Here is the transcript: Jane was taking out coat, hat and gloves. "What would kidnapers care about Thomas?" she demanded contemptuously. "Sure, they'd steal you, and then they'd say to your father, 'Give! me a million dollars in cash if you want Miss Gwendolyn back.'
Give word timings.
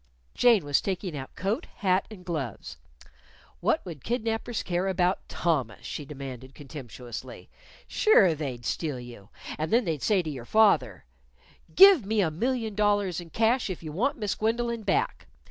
Jane 0.33 0.65
was 0.65 0.81
taking 0.81 1.15
out 1.15 1.35
coat, 1.35 1.67
hat 1.75 2.07
and 2.09 2.25
gloves. 2.25 2.77
"What 3.59 3.85
would 3.85 4.03
kidnapers 4.03 4.63
care 4.63 4.87
about 4.87 5.29
Thomas?" 5.29 5.85
she 5.85 6.05
demanded 6.05 6.55
contemptuously. 6.55 7.51
"Sure, 7.85 8.33
they'd 8.33 8.65
steal 8.65 8.99
you, 8.99 9.29
and 9.59 9.71
then 9.71 9.85
they'd 9.85 10.01
say 10.01 10.23
to 10.23 10.29
your 10.31 10.45
father, 10.45 11.05
'Give! 11.75 12.03
me 12.03 12.19
a 12.19 12.31
million 12.31 12.73
dollars 12.73 13.21
in 13.21 13.29
cash 13.29 13.69
if 13.69 13.83
you 13.83 13.91
want 13.91 14.17
Miss 14.17 14.33
Gwendolyn 14.33 14.81
back.' 14.81 15.27